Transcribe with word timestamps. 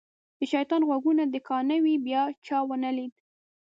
د 0.39 0.39
شیطان 0.51 0.81
غوږونه 0.87 1.23
دې 1.33 1.39
کاڼه 1.47 1.77
وي 1.83 1.95
بیا 2.05 2.21
چا 2.45 2.57
ونه 2.67 2.91
لید. 2.97 3.13